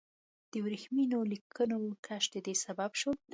د 0.51 0.53
ورېښمینو 0.65 1.17
لیکونو 1.31 1.77
کشف 2.05 2.29
د 2.33 2.35
دې 2.45 2.53
سبب 2.63 2.91
شو. 2.99 3.11